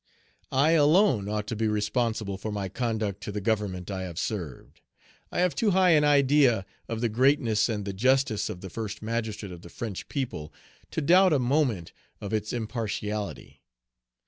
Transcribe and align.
I 0.55 0.71
alone 0.71 1.29
ought 1.29 1.45
to 1.49 1.55
be 1.55 1.67
responsible 1.67 2.35
for 2.35 2.51
my 2.51 2.69
conduct 2.69 3.21
to 3.21 3.31
the 3.31 3.39
Government 3.39 3.91
I 3.91 4.01
have 4.01 4.17
served. 4.17 4.81
I 5.31 5.41
have 5.41 5.53
too 5.53 5.69
high 5.77 5.91
an 5.91 6.03
idea 6.03 6.65
of 6.89 7.01
the 7.01 7.07
greatness 7.07 7.69
and 7.69 7.85
the 7.85 7.93
justice 7.93 8.49
of 8.49 8.61
the 8.61 8.69
First 8.71 9.03
Magistrate 9.03 9.51
of 9.51 9.61
the 9.61 9.69
French 9.69 10.07
people, 10.09 10.51
to 10.89 11.01
doubt 11.01 11.33
a 11.33 11.37
moment 11.37 11.93
of 12.19 12.33
its 12.33 12.51
impartiality. 12.51 13.61